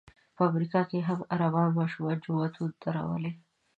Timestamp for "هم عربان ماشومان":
1.07-2.17